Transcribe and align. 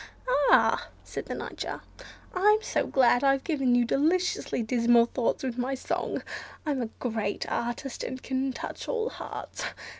"Ah!" 0.49 0.87
said 1.03 1.25
the 1.27 1.35
Nightjar, 1.35 1.81
"I'm 2.33 2.63
so 2.63 2.87
glad 2.87 3.23
I've 3.23 3.43
given 3.43 3.75
you 3.75 3.85
deliciously 3.85 4.63
dismal 4.63 5.05
thoughts 5.05 5.43
with 5.43 5.59
my 5.59 5.75
song! 5.75 6.23
I'm 6.65 6.81
a 6.81 6.87
great 6.97 7.45
artist, 7.47 8.03
and 8.03 8.23
can 8.23 8.51
touch 8.51 8.87
all 8.87 9.09
hearts. 9.11 9.63